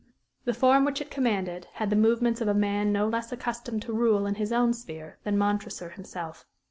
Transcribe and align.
The 0.45 0.53
form 0.55 0.83
which 0.83 0.99
it 0.99 1.11
commanded 1.11 1.67
had 1.73 1.91
the 1.91 1.95
movements 1.95 2.41
of 2.41 2.47
a 2.47 2.55
man 2.55 2.91
no 2.91 3.07
less 3.07 3.31
accustomed 3.31 3.83
to 3.83 3.93
rule 3.93 4.25
in 4.25 4.33
his 4.33 4.51
own 4.51 4.73
sphere 4.73 5.19
than 5.25 5.37
Montresor 5.37 5.89
himself. 5.91 6.47